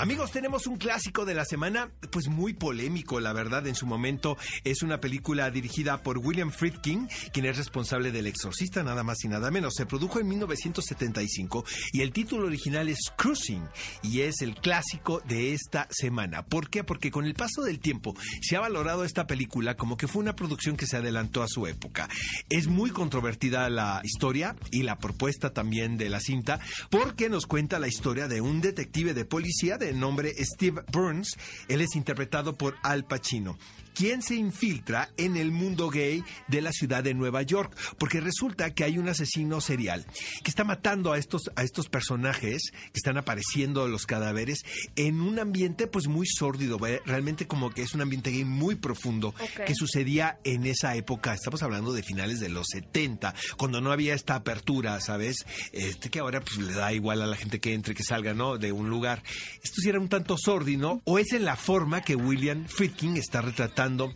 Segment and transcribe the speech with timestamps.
[0.00, 4.36] Amigos, tenemos un clásico de la semana, pues muy polémico, la verdad, en su momento.
[4.62, 9.28] Es una película dirigida por William Friedkin, quien es responsable del Exorcista, nada más y
[9.28, 9.74] nada menos.
[9.74, 13.64] Se produjo en 1975 y el título original es Cruising
[14.04, 16.44] y es el clásico de esta semana.
[16.44, 16.84] ¿Por qué?
[16.84, 20.36] Porque con el paso del tiempo se ha valorado esta película como que fue una
[20.36, 22.08] producción que se adelantó a su época.
[22.48, 27.80] Es muy controvertida la historia y la propuesta también de la cinta porque nos cuenta
[27.80, 31.36] la historia de un detective de policía de nombre Steve Burns.
[31.68, 33.56] Él es interpretado por Al Pacino
[33.98, 38.72] quien se infiltra en el mundo gay de la ciudad de Nueva York, porque resulta
[38.72, 40.06] que hay un asesino serial
[40.44, 44.60] que está matando a estos, a estos personajes que están apareciendo los cadáveres
[44.94, 49.34] en un ambiente pues muy sórdido, realmente como que es un ambiente gay muy profundo
[49.66, 54.14] que sucedía en esa época, estamos hablando de finales de los 70, cuando no había
[54.14, 55.38] esta apertura, ¿sabes?
[55.72, 58.58] Este que ahora pues le da igual a la gente que entre, que salga, ¿no?
[58.58, 59.24] De un lugar.
[59.60, 63.40] Esto sí era un tanto sórdido, o es en la forma que William Friedkin está
[63.40, 64.14] retratando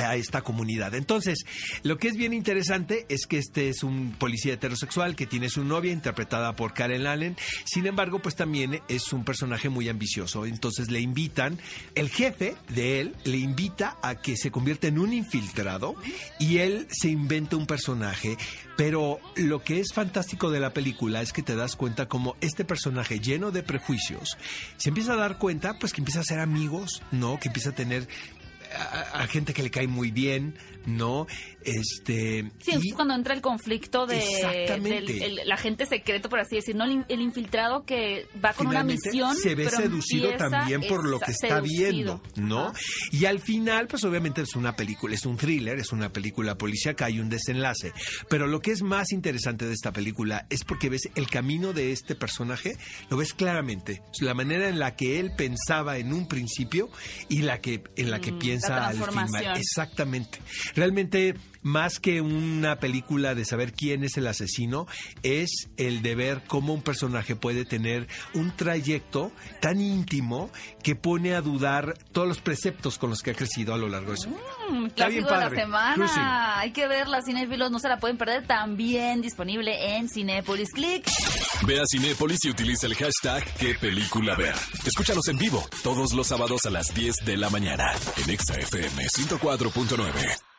[0.00, 0.94] a esta comunidad.
[0.94, 1.44] Entonces,
[1.82, 5.64] lo que es bien interesante es que este es un policía heterosexual que tiene su
[5.64, 7.36] novia interpretada por Karen Allen.
[7.64, 10.46] Sin embargo, pues también es un personaje muy ambicioso.
[10.46, 11.58] Entonces le invitan,
[11.94, 15.94] el jefe de él le invita a que se convierta en un infiltrado
[16.38, 18.36] y él se inventa un personaje.
[18.76, 22.64] Pero lo que es fantástico de la película es que te das cuenta como este
[22.64, 24.38] personaje lleno de prejuicios
[24.76, 27.38] se empieza a dar cuenta, pues que empieza a ser amigos, ¿no?
[27.38, 28.08] Que empieza a tener
[28.72, 30.54] a, gente que le cae muy bien,
[30.86, 31.26] ¿no?
[31.62, 32.50] Este.
[32.58, 34.16] Sí, es cuando entra el conflicto de,
[34.82, 37.04] del el, agente secreto, por así decirlo, ¿no?
[37.08, 39.36] el, infiltrado que va con una misión.
[39.36, 42.72] Se ve seducido también por lo que está viendo, ¿no?
[43.12, 47.06] Y al final, pues obviamente es una película, es un thriller, es una película policíaca,
[47.06, 47.92] hay un desenlace.
[48.28, 51.92] Pero lo que es más interesante de esta película es porque ves el camino de
[51.92, 52.76] este personaje,
[53.10, 54.02] lo ves claramente.
[54.20, 56.90] La manera en la que él pensaba en un principio
[57.28, 58.59] y la que, en la que mm, piensa
[59.56, 60.38] Exactamente.
[60.74, 64.86] Realmente más que una película de saber quién es el asesino,
[65.22, 70.50] es el de ver cómo un personaje puede tener un trayecto tan íntimo
[70.82, 74.12] que pone a dudar todos los preceptos con los que ha crecido a lo largo
[74.12, 74.59] de su vida.
[74.70, 76.58] Mm, clásico de la semana.
[76.58, 78.46] Hay que verla, Cinefilos, no se la pueden perder.
[78.46, 81.06] También disponible en Cinepolis Click.
[81.66, 84.54] Ve a Cinepolis y utiliza el hashtag qué película ver.
[84.86, 90.49] Escúchanos en vivo todos los sábados a las 10 de la mañana en ExaFM 104.9.